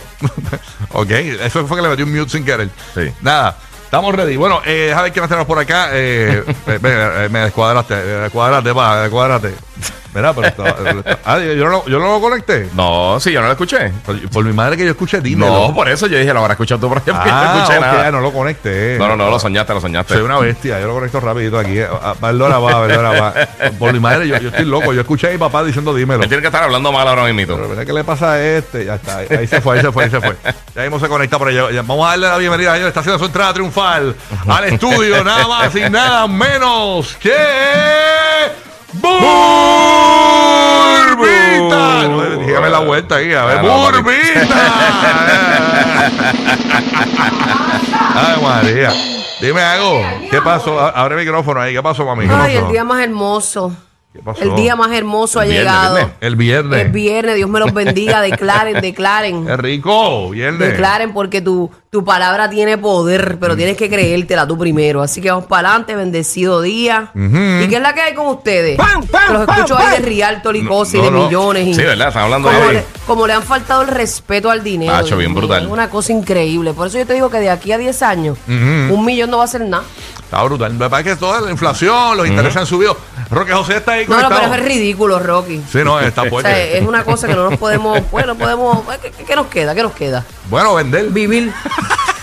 ok, 0.92 1.10
eso 1.10 1.66
fue 1.68 1.78
que 1.78 1.84
le 1.84 1.90
metió 1.90 2.06
un 2.06 2.16
mute 2.16 2.30
sin 2.31 2.46
querer. 2.46 2.70
Sí. 2.94 3.12
Nada, 3.22 3.58
estamos 3.84 4.14
ready. 4.14 4.36
Bueno, 4.38 4.62
eh, 4.66 4.94
a 4.96 5.02
ver 5.02 5.12
qué 5.12 5.20
nos 5.20 5.30
tenemos 5.30 5.48
por 5.48 5.58
acá. 5.60 5.90
Eh, 5.94 6.44
me, 6.68 6.80
me- 6.80 7.30
me 7.30 7.40
descuadraste, 7.40 7.96
me 7.96 8.02
descuadraste, 8.02 8.72
va, 8.72 9.02
descuadraste. 9.02 9.56
Mira, 10.16 10.34
pero 10.34 10.48
ah, 11.26 11.40
yo, 11.40 11.68
no, 11.68 11.86
yo 11.86 12.00
no 12.00 12.14
lo 12.14 12.22
conecté. 12.22 12.70
No, 12.74 13.20
sí, 13.20 13.34
yo 13.34 13.42
no 13.42 13.48
lo 13.48 13.52
escuché. 13.52 13.92
Por, 14.06 14.30
por 14.30 14.46
mi 14.46 14.54
madre 14.54 14.78
que 14.78 14.86
yo 14.86 14.92
escuché, 14.92 15.20
dímelo. 15.20 15.68
No, 15.68 15.76
por 15.76 15.90
eso 15.90 16.08
yo 16.08 16.18
dije, 16.18 16.34
lo 16.34 16.40
habrá 16.40 16.54
escuchado 16.54 16.80
tú, 16.80 16.88
pero 16.88 17.06
yo 17.06 17.14
ah, 17.14 17.26
no 17.26 17.60
escuché 17.60 17.78
ok, 17.78 17.84
nada. 17.84 18.12
no 18.12 18.22
lo 18.22 18.32
conecté. 18.32 18.98
No, 18.98 19.10
no, 19.10 19.18
no, 19.18 19.30
lo 19.30 19.40
soñaste, 19.40 19.74
lo 19.74 19.82
soñaste. 19.82 20.14
Soy 20.14 20.24
una 20.24 20.40
bestia, 20.40 20.80
yo 20.80 20.88
lo 20.88 20.94
conecto 20.94 21.20
rapidito 21.20 21.60
aquí. 21.60 21.82
Ah, 21.82 22.00
ah, 22.02 22.16
Perdona, 22.20 22.60
va, 22.60 22.88
perdona, 22.88 23.12
va. 23.12 23.34
Por 23.78 23.92
mi 23.92 24.00
madre, 24.00 24.26
yo, 24.26 24.38
yo 24.38 24.48
estoy 24.48 24.64
loco. 24.64 24.94
Yo 24.94 25.02
escuché 25.02 25.28
a 25.28 25.32
mi 25.32 25.38
papá 25.38 25.66
diciendo 25.66 25.94
dímelo. 25.94 26.22
Me 26.22 26.30
tiene 26.30 26.40
que 26.40 26.48
estar 26.48 26.64
hablando 26.64 26.94
mal 26.94 27.06
ahora 27.06 27.26
mismo. 27.34 27.58
Pero 27.58 27.68
¿verdad 27.68 27.86
qué 27.86 27.92
le 27.92 28.06
pasa 28.06 28.34
a 28.34 28.42
este? 28.42 28.86
Ya 28.86 28.96
está, 28.96 29.18
ahí, 29.18 29.28
ahí 29.30 29.48
se 29.48 29.60
fue, 29.60 29.76
ahí 29.76 29.82
se 29.82 29.92
fue, 29.92 30.06
ahí 30.06 30.10
se 30.10 30.22
fue. 30.22 30.38
Ya 30.76 30.84
mismo 30.84 31.02
se 31.02 31.10
conecta 31.10 31.38
por 31.38 31.50
allá. 31.50 31.72
Ya, 31.72 31.82
Vamos 31.82 32.08
a 32.08 32.12
darle 32.12 32.30
la 32.30 32.38
bienvenida, 32.38 32.74
señor. 32.74 32.88
Está 32.88 33.02
haciendo 33.02 33.20
su 33.20 33.26
entrada 33.26 33.54
triunfal 33.54 34.16
al 34.48 34.64
estudio, 34.64 35.26
nada 35.26 35.46
más 35.46 35.76
y 35.76 35.90
nada 35.90 36.26
menos 36.26 37.18
que. 37.20 37.36
Dígame 42.56 42.69
la 42.69 42.80
vuelta 42.80 43.16
ahí, 43.16 43.34
a 43.34 43.44
ver. 43.44 43.57
Ah. 43.57 43.62
¡Burbita! 43.62 44.56
Ay, 48.16 48.42
María. 48.42 48.94
Dime 49.42 49.62
algo. 49.62 50.02
¿Qué 50.31 50.42
pasó? 50.42 50.80
Abre 50.80 51.16
el 51.16 51.25
micrófono 51.25 51.60
ahí. 51.60 51.74
¿Qué 51.74 51.84
pasó, 51.84 52.06
mami? 52.06 52.28
¿Qué 52.28 52.34
Ay, 52.34 52.56
el 52.56 52.69
día 52.69 52.86
más 52.86 53.04
hermoso. 53.04 53.74
¿Qué 54.16 54.22
pasó? 54.24 54.42
El 54.44 54.56
día 54.56 54.78
más 54.78 54.94
hermoso 54.94 55.42
ha 55.42 55.44
El 55.44 55.50
viernes, 55.50 55.74
llegado. 55.74 55.96
viernes. 55.96 56.16
El 56.22 56.36
viernes. 56.38 56.86
Es 56.86 56.92
viernes, 56.94 57.36
Dios 57.36 57.50
me 57.50 57.60
los 57.60 57.74
bendiga. 57.74 58.22
Declaren, 58.26 58.80
declaren. 58.80 59.50
Es 59.50 59.57
rico, 59.57 60.30
viernes. 60.30 60.69
Declaren 60.69 61.12
porque 61.12 61.42
tu, 61.42 61.69
tu 61.90 62.06
palabra 62.06 62.50
tiene 62.50 62.78
poder, 62.78 63.38
pero 63.42 63.57
tienes 63.57 63.76
que 63.76 63.90
creértela 63.90 64.48
tú 64.48 64.57
primero. 64.57 65.02
Así 65.02 65.19
que 65.19 65.31
vamos 65.31 65.48
para 65.48 65.68
adelante, 65.68 65.95
bendecido 65.95 66.62
día. 66.62 67.12
¿Y 67.14 67.68
qué 67.68 67.76
es 67.76 67.81
la 67.81 67.94
que 67.94 68.00
hay 68.00 68.14
con 68.14 68.28
ustedes? 68.28 68.80
Que 68.80 69.34
los 69.34 69.50
escucho 69.50 69.78
ahí 69.78 70.00
de 70.00 70.06
Rialto 70.06 70.54
y 70.56 70.62
No, 70.62 70.86
de 70.86 71.12
millones. 71.12 71.76
Sí, 71.76 71.84
¿verdad? 71.84 72.07
Están 72.07 72.24
hablando 72.24 72.50
como, 72.50 72.68
de 72.68 72.74
le, 72.74 72.86
como 73.06 73.28
le 73.28 73.34
han 73.34 73.44
faltado 73.44 73.81
el 73.81 73.90
respeto 73.90 74.50
al 74.50 74.64
dinero. 74.64 75.04
Dios 75.04 75.18
bien 75.18 75.34
brutal. 75.34 75.64
Es 75.66 75.69
una 75.69 75.90
cosa 75.90 76.14
increíble. 76.14 76.72
Por 76.72 76.88
eso 76.88 76.98
yo 77.00 77.06
te 77.06 77.16
digo 77.16 77.30
que 77.30 77.40
de 77.40 77.50
aquí 77.50 77.74
a 77.74 77.78
10 77.78 78.02
años, 78.02 78.38
un 78.48 79.04
millón 79.04 79.30
no 79.30 79.40
va 79.40 79.44
a 79.44 79.48
ser 79.48 79.60
nada. 79.62 79.84
Está 80.26 80.42
brutal. 80.44 80.74
Me 80.74 80.90
parece 80.90 81.12
que 81.12 81.16
toda 81.16 81.40
la 81.42 81.52
inflación, 81.52 82.18
los 82.18 82.28
intereses 82.28 82.58
han 82.58 82.66
subido. 82.66 82.98
Roque 83.30 83.54
José 83.54 83.78
está 83.78 83.94
ahí 83.94 84.06
No, 84.08 84.16
no, 84.16 84.24
conectado. 84.24 84.52
pero 84.52 84.64
es 84.64 84.68
ridículo, 84.70 85.20
Rocky. 85.20 85.62
Sí, 85.72 85.80
no, 85.84 86.00
está 86.00 86.24
O 86.24 86.30
fuerte. 86.30 86.78
es 86.78 86.84
una 86.86 87.04
cosa 87.04 87.28
que 87.28 87.36
no 87.36 87.50
nos 87.50 87.60
podemos, 87.60 88.00
bueno, 88.12 88.36
podemos, 88.36 88.84
¿qué, 89.02 89.12
qué- 89.12 89.24
qué 89.24 89.36
nos 89.36 89.48
queda? 89.48 89.74
¿Qué 89.76 89.84
nos 89.84 89.94
queda? 89.94 90.26
Bueno, 90.50 90.74
vender. 90.76 91.10
Vivir. 91.10 91.54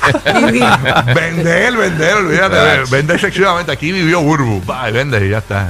Vender, 1.14 1.76
vender, 1.76 2.16
olvídate. 2.16 2.90
vender 2.90 3.16
excesivamente. 3.16 3.72
Aquí 3.72 3.92
vivió 3.92 4.20
Burbu. 4.20 4.62
Vende 4.92 5.26
y 5.26 5.30
ya 5.30 5.38
está. 5.38 5.68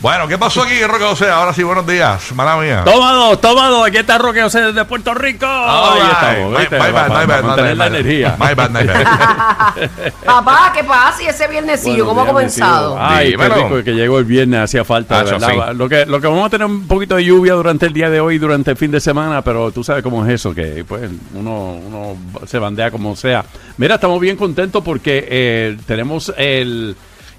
Bueno, 0.00 0.26
¿qué 0.26 0.38
pasó 0.38 0.62
aquí, 0.62 0.82
Roque 0.84 1.04
José? 1.04 1.28
Ahora 1.30 1.52
sí, 1.52 1.62
buenos 1.62 1.86
días. 1.86 2.32
Mala 2.32 2.56
mía. 2.56 2.82
Toma 2.84 3.12
dos, 3.12 3.40
toma 3.40 3.68
dos. 3.68 3.86
Aquí 3.86 3.98
está 3.98 4.18
Roque 4.18 4.42
José 4.42 4.60
desde 4.62 4.84
Puerto 4.84 5.12
Rico. 5.14 5.46
Ahí 5.46 6.00
right. 6.00 6.72
estamos. 6.72 7.56
My- 7.56 7.74
la 7.74 7.86
energía. 7.86 8.36
My 8.38 8.54
bad, 8.54 8.70
my 8.70 8.86
bad. 8.86 9.90
Papá, 10.24 10.72
¿qué 10.74 10.84
pasa? 10.84 11.22
¿Y 11.22 11.26
ese 11.26 11.46
viernesillo 11.48 12.06
cómo 12.06 12.22
ha 12.22 12.26
comenzado? 12.26 12.96
Ay, 12.98 13.34
qué 13.36 13.48
rico 13.48 13.84
que 13.84 13.92
llegó 13.92 14.18
el 14.18 14.24
viernes, 14.24 14.60
hacía 14.60 14.84
falta, 14.84 15.22
¿verdad? 15.22 15.48
sí. 15.70 15.76
Lo, 15.76 15.88
que, 15.88 16.06
lo 16.06 16.20
que 16.20 16.26
vamos 16.26 16.46
a 16.46 16.50
tener 16.50 16.66
un 16.66 16.86
poquito 16.86 17.16
de 17.16 17.24
lluvia 17.24 17.54
durante 17.54 17.86
el 17.86 17.92
día 17.92 18.10
de 18.10 18.20
hoy, 18.20 18.38
durante 18.38 18.70
el 18.70 18.76
fin 18.76 18.90
de 18.90 19.00
semana, 19.00 19.42
pero 19.42 19.70
tú 19.72 19.84
sabes 19.84 20.02
cómo 20.02 20.24
es 20.24 20.32
eso, 20.32 20.54
que 20.54 20.84
pues 20.86 21.10
uno, 21.34 21.74
uno 21.86 22.16
se 22.46 22.58
bandea 22.58 22.90
como 22.94 23.16
sea. 23.16 23.44
Mira, 23.76 23.96
estamos 23.96 24.20
bien 24.20 24.36
contentos 24.36 24.82
porque 24.84 25.26
eh, 25.28 25.76
tenemos 25.86 26.32
el 26.36 26.94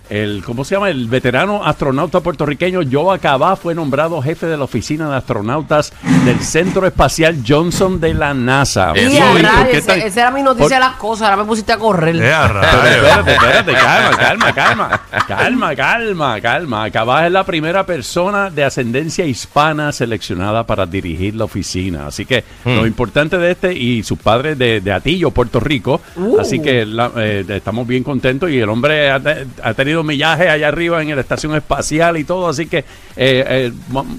el, 0.10 0.44
¿cómo 0.46 0.64
se 0.64 0.76
llama? 0.76 0.90
El 0.90 1.08
veterano 1.08 1.64
astronauta 1.66 2.20
puertorriqueño 2.20 2.82
Joe 2.92 3.16
Acabá 3.16 3.56
fue 3.56 3.74
nombrado 3.76 4.22
jefe 4.22 4.46
de 4.48 4.58
la 4.58 4.64
oficina 4.66 5.10
de 5.10 5.16
astronautas 5.18 5.94
del 6.26 6.40
Centro 6.40 6.86
Espacial 6.88 7.38
Johnson 7.48 8.00
de 8.00 8.14
la 8.14 8.34
NASA. 8.34 8.92
Eso, 8.94 9.10
Y 9.12 9.18
a 9.18 9.32
¿y 9.32 9.34
por 9.34 9.42
rayos, 9.44 9.68
qué 9.72 9.78
ese- 9.78 9.88
tan- 9.88 10.02
esa 10.02 10.22
era 10.22 10.32
mi 10.32 10.42
noticia 10.42 10.64
por- 10.66 10.74
de 10.74 10.80
las 10.80 10.96
cosas, 10.96 11.24
ahora 11.30 11.38
me 11.38 11.46
pusiste 11.46 11.74
a 11.74 11.78
correr. 11.78 12.16
Eh, 12.16 12.20
Pero 12.20 12.60
espérate, 13.08 13.32
espérate, 13.34 13.74
calma, 13.74 14.18
calma, 14.18 14.54
calma, 14.54 15.02
calma, 15.28 15.76
calma, 15.76 16.42
calma. 16.42 16.84
Acabas 16.84 17.26
es 17.26 17.32
la 17.32 17.44
primera 17.44 17.86
persona 17.86 18.50
de 18.50 18.64
ascendencia 18.64 19.26
hispana 19.26 19.92
seleccionada 19.92 20.66
para 20.66 20.86
dirigir 20.86 21.36
la 21.36 21.46
oficina. 21.46 22.08
Así 22.08 22.26
que 22.26 22.44
lo 22.66 22.86
importante 22.86 23.38
de 23.38 23.52
este 23.52 23.74
y 23.74 24.04
sus 24.04 24.20
padres 24.20 24.58
de, 24.58 24.82
de 24.82 24.92
Atillo, 24.92 25.32
Puerto 25.32 25.60
Rico. 25.60 26.02
Uh. 26.16 26.40
Así 26.40 26.60
que 26.60 26.86
la- 26.86 27.12
eh, 27.18 27.46
estamos 27.48 27.88
bien 27.88 28.04
contentos 28.04 28.50
y 28.50 28.60
el 28.60 28.70
hombre 28.70 29.10
ha 29.12 29.74
tenido 29.74 29.95
millaje 30.04 30.50
allá 30.50 30.68
arriba 30.68 31.02
en 31.02 31.14
la 31.16 31.22
estación 31.22 31.56
espacial 31.56 32.18
y 32.18 32.24
todo. 32.24 32.48
Así 32.50 32.66
que 32.68 32.80
eh, 32.80 32.84
eh, 33.18 33.72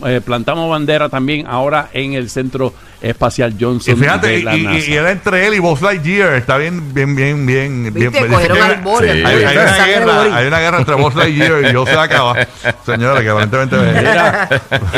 eh, 0.07 0.21
plantamos 0.25 0.71
bandera 0.71 1.09
también 1.09 1.47
ahora 1.47 1.89
en 1.93 2.15
el 2.15 2.31
centro 2.31 2.73
espacial 3.03 3.55
Johnson 3.61 3.95
Y 3.95 4.01
fíjate, 4.01 4.27
de 4.27 4.39
y, 4.39 4.43
la 4.43 4.57
y- 4.57 4.63
NASA. 4.63 4.91
y 4.91 4.93
era 4.95 5.11
entre 5.13 5.47
él 5.47 5.55
y 5.55 5.59
Buzz 5.59 5.83
Lightyear. 5.83 6.35
Está 6.35 6.57
bien, 6.57 6.95
bien, 6.95 7.15
bien, 7.15 7.45
bien. 7.47 7.93
bien 7.93 8.13
hay, 8.15 8.47
Sí. 8.47 8.53
hay 8.53 8.81
Boris, 8.83 9.11
una 9.11 9.87
guerra, 9.87 10.37
hay 10.37 10.47
una 10.47 10.59
guerra 10.61 10.79
entre 10.79 10.95
Buzz 10.95 11.15
Lightyear 11.15 11.65
y 11.69 11.73
yo 11.73 11.85
se 11.87 11.93
acaba. 11.93 12.37
Señora, 12.85 13.23
que 13.23 13.29
aparentemente. 13.29 13.77
Mira, 13.77 14.49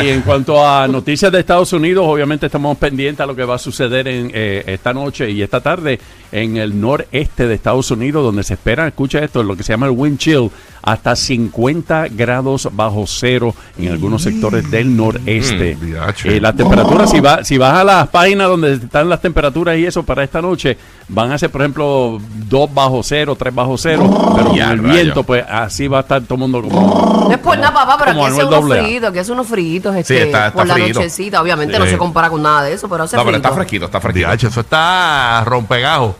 y 0.01 0.07
en 0.09 0.21
cuanto 0.21 0.65
a 0.67 0.87
noticias 0.87 1.31
de 1.31 1.39
Estados 1.41 1.73
Unidos, 1.73 2.05
obviamente 2.07 2.45
estamos 2.45 2.77
pendientes 2.77 3.21
a 3.21 3.25
lo 3.25 3.35
que 3.35 3.43
va 3.43 3.55
a 3.55 3.59
suceder 3.59 4.07
en, 4.07 4.31
eh, 4.33 4.63
esta 4.67 4.93
noche 4.93 5.29
y 5.29 5.41
esta 5.41 5.59
tarde 5.61 5.99
en 6.31 6.57
el 6.57 6.79
noreste 6.79 7.47
de 7.47 7.55
Estados 7.55 7.91
Unidos, 7.91 8.23
donde 8.23 8.43
se 8.43 8.53
espera, 8.53 8.87
escucha 8.87 9.19
esto, 9.19 9.43
lo 9.43 9.55
que 9.57 9.63
se 9.63 9.73
llama 9.73 9.87
el 9.87 9.93
wind 9.93 10.17
chill, 10.17 10.49
hasta 10.81 11.15
50 11.15 12.07
grados 12.11 12.69
bajo 12.71 13.05
cero 13.07 13.53
en 13.77 13.91
algunos 13.91 14.21
sectores 14.23 14.69
del 14.71 14.95
noreste. 14.95 15.75
Mm, 15.79 15.85
diache. 15.85 16.37
Eh, 16.37 16.41
las 16.41 16.55
temperaturas, 16.55 17.09
si, 17.11 17.19
va, 17.19 17.43
si 17.43 17.57
vas 17.57 17.73
a 17.79 17.83
las 17.83 18.07
páginas 18.07 18.47
donde 18.47 18.73
están 18.73 19.09
las 19.09 19.21
temperaturas 19.21 19.77
y 19.77 19.85
eso 19.85 20.03
para 20.03 20.23
esta 20.23 20.41
noche, 20.41 20.77
van 21.07 21.31
a 21.31 21.37
ser, 21.37 21.49
por 21.49 21.61
ejemplo, 21.61 22.19
2 22.47 22.73
bajo 22.73 23.01
cero, 23.03 23.35
3 23.37 23.53
bajo 23.53 23.77
cero, 23.77 24.33
pero 24.35 24.53
Ya, 24.55 24.69
con 24.69 24.85
el 24.85 24.91
viento, 24.91 25.23
pues 25.23 25.43
así 25.49 25.87
va 25.87 25.99
a 25.99 26.01
estar 26.01 26.21
todo 26.21 26.35
el 26.35 26.39
mundo 26.39 26.61
como... 26.61 27.25
No 27.29 27.31
es 27.31 27.37
por 27.39 27.57
nada, 27.57 27.73
papá, 27.73 27.97
pero 27.99 28.11
aquí 28.11 28.21
hace 28.31 28.45
unos 28.45 28.71
AA. 28.71 28.83
fritos, 28.83 29.09
aquí 29.09 29.19
hace 29.19 29.31
unos 29.31 29.47
fritos 29.47 29.93
Sí, 29.93 29.99
este, 29.99 30.21
está- 30.23 30.47
está 30.47 30.57
por 30.57 30.67
la 30.67 30.77
nochecita. 30.77 31.41
Obviamente 31.41 31.73
Sí. 31.73 31.79
no 31.79 31.85
se 31.85 31.97
compara 31.97 32.29
con 32.29 32.41
nada 32.41 32.63
de 32.63 32.73
eso, 32.73 32.87
pero 32.89 33.03
hace 33.03 33.15
No, 33.17 33.23
pero 33.25 33.37
está 33.37 33.51
fresquito, 33.51 33.85
está 33.85 33.99
fresquito. 34.01 34.31
Eso 34.31 34.59
está 34.61 35.43
rompegajo. 35.45 36.15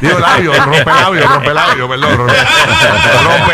Digo 0.00 0.18
labio, 0.18 0.52
rompelabio, 0.64 1.28
rompelabio, 1.28 1.88
perdón. 1.88 2.10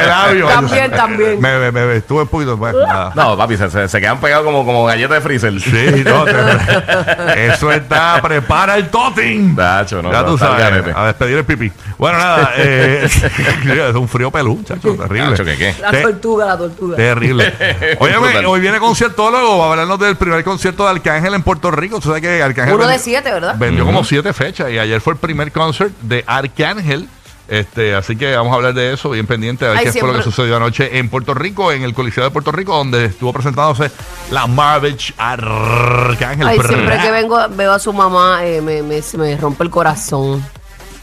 También, 0.04 0.90
también. 0.90 1.40
Me, 1.40 1.58
me, 1.58 1.72
me, 1.72 1.96
estuve 1.96 2.22
un 2.22 2.28
poquito. 2.28 2.56
pues, 2.58 2.74
nada. 2.74 3.12
No, 3.14 3.36
papi, 3.36 3.56
se, 3.56 3.70
se, 3.70 3.88
se 3.88 4.00
quedan 4.00 4.18
pegados 4.20 4.44
como, 4.44 4.64
como 4.64 4.84
galletas 4.84 5.16
de 5.16 5.20
freezer. 5.20 5.60
Sí, 5.60 6.04
no, 6.04 6.24
te- 6.24 6.34
eso 7.46 7.70
está, 7.72 8.20
prepara 8.22 8.76
el 8.76 8.88
totin. 8.88 9.54
Nacho, 9.54 10.02
no, 10.02 10.10
ya 10.12 10.24
tú 10.24 10.36
sabes, 10.38 10.94
a 10.94 11.06
despedir 11.06 11.38
el 11.38 11.44
pipí. 11.44 11.70
Bueno, 11.98 12.18
nada, 12.18 12.52
eh, 12.56 13.04
es 13.88 13.94
un 13.94 14.08
frío 14.08 14.30
pelú, 14.30 14.62
chacho, 14.64 14.94
terrible. 14.94 15.30
Nacho, 15.30 15.44
¿qué 15.44 15.56
qué? 15.56 15.74
La 15.80 15.90
tortuga, 16.02 16.46
la 16.46 16.58
tortuga. 16.58 16.96
Terrible. 16.96 17.52
Oye, 17.98 18.16
Brutal. 18.16 18.46
hoy 18.46 18.60
viene 18.60 18.78
conciertólogo, 18.78 19.58
va 19.58 19.66
a 19.66 19.70
hablarnos 19.70 19.98
del 19.98 20.16
primer 20.16 20.42
concierto 20.44 20.84
de 20.84 20.90
Arcángel 20.90 21.34
en 21.34 21.42
Puerto 21.42 21.70
Rico. 21.70 22.00
Tú 22.00 22.08
sabes 22.08 22.22
que 22.22 22.42
Arcángel 22.42 22.74
Uno 22.74 22.84
de 22.84 22.90
vendió- 22.94 23.04
siete, 23.04 23.32
¿verdad? 23.32 23.54
vendió 23.58 23.84
como 23.84 24.04
siete 24.04 24.32
fechas 24.32 24.70
y 24.70 24.78
ayer 24.78 25.00
fue 25.00 25.14
el 25.14 25.18
primer 25.18 25.52
concert 25.52 25.92
de 26.02 26.24
Arcángel. 26.26 27.08
Este, 27.46 27.94
así 27.94 28.16
que 28.16 28.34
vamos 28.34 28.52
a 28.52 28.56
hablar 28.56 28.72
de 28.72 28.94
eso, 28.94 29.10
bien 29.10 29.26
pendiente, 29.26 29.66
a 29.66 29.70
ver 29.70 29.78
Ay, 29.78 29.84
qué 29.86 29.92
fue 29.92 30.00
lo 30.02 30.06
que 30.08 30.12
siempre- 30.22 30.32
sucedió 30.32 30.56
anoche 30.56 30.98
en 30.98 31.10
Puerto 31.10 31.34
Rico, 31.34 31.72
en 31.72 31.82
el 31.82 31.92
Coliseo 31.92 32.24
de 32.24 32.30
Puerto 32.30 32.50
Rico, 32.52 32.74
donde 32.74 33.04
estuvo 33.06 33.32
presentándose 33.34 33.90
la 34.30 34.46
Marvich 34.46 35.12
Arcángel. 35.18 36.48
Ay, 36.48 36.58
siempre 36.66 36.98
que 37.00 37.10
vengo, 37.10 37.38
veo 37.50 37.72
a 37.72 37.78
su 37.78 37.92
mamá, 37.92 38.44
eh, 38.46 38.60
me, 38.62 38.82
me- 38.82 39.02
me 39.18 39.36
rompe 39.36 39.62
el 39.64 39.70
corazón. 39.70 40.42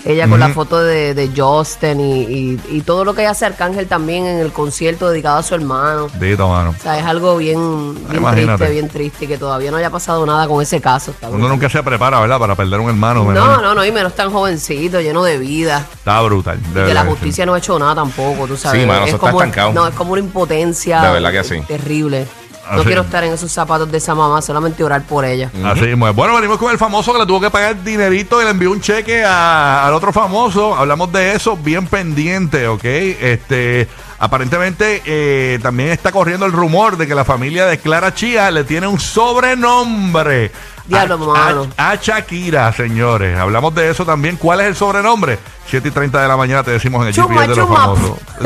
Ella 0.04 0.28
con 0.28 0.40
la 0.40 0.50
foto 0.50 0.82
de, 0.82 1.14
de 1.14 1.30
Justin 1.36 2.00
y, 2.00 2.22
y- 2.24 2.60
y 2.70 2.82
todo 2.82 3.06
lo 3.06 3.14
que 3.14 3.28
hace 3.28 3.46
Arcángel 3.46 3.88
también 3.88 4.26
en 4.26 4.40
el 4.40 4.52
concierto 4.52 5.10
dedicado 5.10 5.38
a 5.38 5.44
su 5.44 5.54
hermano. 5.54 6.08
Dito, 6.20 6.48
mano. 6.50 6.74
O 6.78 6.82
sea, 6.82 6.98
es 7.00 7.06
algo 7.06 7.38
bien, 7.38 7.94
bien 8.10 8.26
triste, 8.32 8.70
bien 8.72 8.90
triste, 8.90 9.28
que 9.28 9.38
todavía 9.38 9.70
no 9.70 9.78
haya 9.78 9.90
pasado 9.92 10.26
nada 10.26 10.48
con 10.48 10.62
ese 10.62 10.82
caso. 10.82 11.12
Está 11.12 11.28
Uno 11.28 11.38
brutal. 11.38 11.52
nunca 11.54 11.70
se 11.70 11.84
prepara, 11.84 12.20
¿verdad? 12.20 12.40
Para 12.40 12.56
perder 12.56 12.80
un 12.80 12.90
hermano. 12.90 13.32
no, 13.32 13.62
no, 13.62 13.76
no, 13.76 13.86
y 13.86 13.92
menos 13.92 14.16
tan 14.16 14.32
jovencito, 14.32 15.00
lleno 15.02 15.24
de 15.24 15.38
vida. 15.38 15.86
Está 15.94 16.20
brutal. 16.22 16.60
de 16.74 16.84
Y 16.84 16.88
que 16.88 16.94
la 16.94 17.04
sí. 17.04 17.10
justicia 17.10 17.46
no 17.46 17.54
ha 17.54 17.58
hecho 17.60 17.78
nada 17.78 17.96
tampoco, 17.96 18.48
tú 18.48 18.58
sabes. 18.58 18.82
Sí, 18.82 18.88
mano, 18.88 19.06
eso 19.06 19.16
está 19.18 19.32
como, 19.32 19.42
estancado. 19.44 19.74
No, 19.74 19.88
es 19.88 19.94
como 19.94 20.14
una 20.14 20.22
impotencia. 20.22 21.02
De 21.02 21.12
verdad 21.12 21.32
que 21.32 21.44
sí. 21.44 21.62
Terrible. 21.68 22.26
No 22.72 22.84
quiero 22.84 23.02
estar 23.02 23.24
en 23.24 23.34
esos 23.34 23.52
zapatos 23.52 23.92
de 23.92 23.98
esa 23.98 24.16
mamá, 24.16 24.42
solamente 24.42 24.84
orar 24.84 25.04
por 25.04 25.26
ella. 25.26 25.50
Así 25.66 25.82
mismo 25.82 26.08
es. 26.08 26.16
Bueno, 26.16 26.36
venimos 26.36 26.58
con 26.58 26.72
el 26.72 26.78
famoso 26.78 27.12
que 27.12 27.20
le 27.20 27.26
tuvo 27.26 27.42
que 27.42 27.50
pagar 27.50 27.84
dinerito 27.84 28.42
y 28.42 28.46
le 28.46 28.52
envió 28.52 28.72
un 28.72 28.80
cheque 28.82 29.24
a- 29.26 29.86
al 29.86 29.94
otro 29.94 30.14
famoso. 30.14 30.76
Hablamos 30.76 31.12
de 31.12 31.34
eso, 31.34 31.58
bien 31.58 31.88
pendiente, 31.88 32.68
¿ok? 32.68 32.84
Este, 32.84 33.88
aparentemente 34.20 35.02
eh, 35.06 35.60
también 35.62 35.90
está 35.90 36.12
corriendo 36.12 36.46
el 36.46 36.52
rumor 36.52 36.96
de 36.98 37.08
que 37.08 37.16
la 37.16 37.26
familia 37.26 37.66
de 37.66 37.78
Clara 37.80 38.14
Chía 38.14 38.52
le 38.52 38.64
tiene 38.64 38.88
un 38.88 39.00
sobrenombre. 39.00 40.52
Diablo, 40.92 41.16
a, 41.36 41.38
mano. 41.38 41.68
a- 41.78 41.92
a 41.92 41.96
Shakira, 41.96 42.72
señores. 42.74 43.38
Hablamos 43.38 43.74
de 43.76 43.90
eso 43.90 44.06
también. 44.06 44.36
¿Cuál 44.38 44.62
es 44.62 44.68
el 44.68 44.76
sobrenombre? 44.76 45.40
7 45.68 45.88
y 45.88 45.92
30 45.92 46.22
de 46.22 46.28
la 46.28 46.36
mañana 46.38 46.64
te 46.64 46.72
decimos 46.72 47.02
en 47.04 47.08
el 47.10 47.14
Chuma, 47.14 47.28
GPS 47.42 47.50
de 47.50 47.56
los 47.56 47.66
chuma. 47.68 47.80
famosos. 47.80 48.18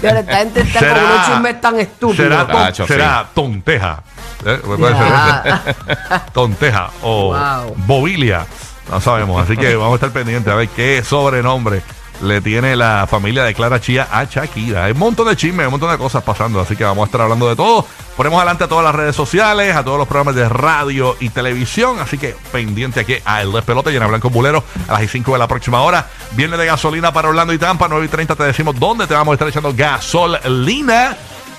Pero 0.00 0.18
esta 0.18 0.36
gente 0.36 0.60
está 0.60 0.78
con 0.80 0.88
Será- 0.88 1.04
unos 1.04 1.26
chismes 1.26 1.60
tan 1.60 1.80
estúpidos. 1.80 2.16
será, 2.16 2.46
ton- 2.46 2.56
Tacho, 2.64 2.86
será 2.86 3.26
tonteja. 3.34 4.02
¿Eh? 4.46 4.60
Ser 4.78 6.22
tonteja 6.32 6.90
o 7.02 7.32
Wow. 7.34 7.74
bobilia. 7.86 8.46
No 8.90 9.00
sabemos. 9.00 9.42
Así 9.42 9.56
que 9.56 9.74
vamos 9.76 9.92
a 9.92 9.94
estar 9.96 10.10
pendientes 10.10 10.52
a 10.52 10.56
ver 10.56 10.68
qué 10.68 11.02
sobrenombre 11.02 11.82
le 12.22 12.40
tiene 12.40 12.76
la 12.76 13.06
familia 13.08 13.44
de 13.44 13.54
Clara 13.54 13.80
Chía 13.80 14.08
a 14.10 14.24
Shakira. 14.24 14.84
Hay 14.84 14.92
un 14.92 14.98
montón 14.98 15.28
de 15.28 15.36
chismes, 15.36 15.66
un 15.66 15.72
montón 15.72 15.90
de 15.90 15.98
cosas 15.98 16.22
pasando. 16.22 16.60
Así 16.60 16.76
que 16.76 16.84
vamos 16.84 17.02
a 17.02 17.06
estar 17.06 17.20
hablando 17.20 17.48
de 17.48 17.56
todo. 17.56 17.86
Ponemos 18.16 18.38
adelante 18.38 18.64
a 18.64 18.68
todas 18.68 18.84
las 18.84 18.94
redes 18.94 19.16
sociales, 19.16 19.74
a 19.74 19.84
todos 19.84 19.98
los 19.98 20.06
programas 20.06 20.34
de 20.34 20.48
radio 20.48 21.16
y 21.20 21.30
televisión. 21.30 21.98
Así 22.00 22.18
que 22.18 22.36
pendiente 22.52 23.00
aquí 23.00 23.16
a 23.24 23.42
El 23.42 23.52
Despelote, 23.52 23.90
llena 23.90 24.06
Blanco 24.06 24.30
Bulero 24.30 24.62
a 24.88 25.00
las 25.00 25.10
5 25.10 25.32
de 25.32 25.38
la 25.38 25.48
próxima 25.48 25.82
hora. 25.82 26.08
Viene 26.32 26.56
de 26.56 26.66
gasolina 26.66 27.12
para 27.12 27.28
Orlando 27.28 27.52
y 27.52 27.58
Tampa, 27.58 27.88
9 27.88 28.06
y 28.06 28.08
30 28.08 28.36
te 28.36 28.44
decimos 28.44 28.78
dónde 28.78 29.06
te 29.06 29.14
vamos 29.14 29.32
a 29.32 29.34
estar 29.34 29.48
echando 29.48 29.72
gasolina. 29.74 31.16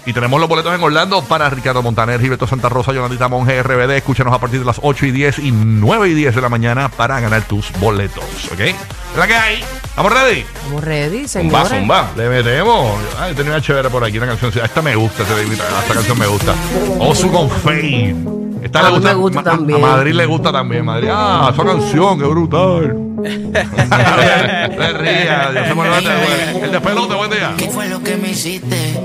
Y 0.07 0.13
tenemos 0.13 0.39
los 0.39 0.47
boletos 0.47 0.73
en 0.75 0.83
Orlando 0.83 1.23
para 1.23 1.49
Ricardo 1.49 1.81
Montaner, 1.81 2.21
Gilberto 2.21 2.45
Santa 2.45 2.69
Rosa, 2.69 2.93
Jonatita 2.93 3.27
Monge, 3.27 3.61
RBD. 3.63 3.91
Escúchanos 3.97 4.33
a 4.33 4.39
partir 4.39 4.59
de 4.59 4.65
las 4.65 4.79
8 4.83 5.07
y 5.07 5.11
10 5.11 5.39
y 5.39 5.51
9 5.51 6.09
y 6.09 6.13
10 6.13 6.35
de 6.35 6.41
la 6.41 6.49
mañana 6.49 6.89
para 6.89 7.19
ganar 7.19 7.41
tus 7.43 7.71
boletos. 7.79 8.23
¿Ok? 8.53 8.59
¿Es 8.59 8.75
la 9.17 9.25
que 9.25 9.35
hay? 9.35 9.63
¿Estamos 9.83 10.13
ready? 10.13 10.39
Estamos 10.41 10.83
ready, 10.83 11.27
Zumba, 11.27 11.63
señores. 11.63 11.79
zumba. 11.79 12.09
Le 12.15 12.29
metemos. 12.29 12.99
Ay, 13.19 13.33
tenía 13.33 13.53
una 13.53 13.61
chévere 13.61 13.89
por 13.89 14.03
aquí, 14.03 14.17
una 14.19 14.27
canción. 14.27 14.51
Esta 14.63 14.81
me 14.83 14.95
gusta, 14.95 15.23
esta, 15.23 15.41
esta 15.41 15.93
canción 15.95 16.19
me 16.19 16.27
gusta. 16.27 16.53
Osu 16.99 17.31
con 17.31 17.49
Fade. 17.49 18.15
Esta 18.61 18.79
A 18.79 18.83
le 18.83 18.89
gusta, 18.91 19.09
me 19.09 19.15
gusta 19.15 19.41
Ma- 19.41 19.43
también. 19.43 19.83
A 19.83 19.87
Madrid 19.87 20.13
le 20.13 20.25
gusta 20.27 20.51
también. 20.51 20.85
Madrid. 20.85 21.09
Ah, 21.11 21.49
esa 21.51 21.63
canción, 21.63 22.19
qué 22.19 22.25
brutal. 22.25 22.95
Se 23.25 24.93
ría. 24.93 25.51
Yo 25.53 25.65
soy 25.65 25.75
Manuel 25.75 26.03
de- 26.03 26.65
El 26.65 26.71
despelote, 26.71 27.15
buen 27.15 27.31
día. 27.31 27.53
¿Qué 27.57 27.69
fue 27.69 27.87
lo 27.89 28.01
que 28.03 28.17
me 28.17 28.29
hiciste? 28.31 28.99